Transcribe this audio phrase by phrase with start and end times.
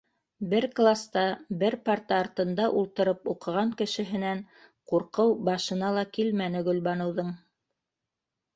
[0.51, 1.25] -Бер класта,
[1.63, 4.43] бер парта артында ултырып уҡыған кешеһенән
[4.93, 7.33] ҡурҡыу башына ла килмәне Гөлбаныуҙың.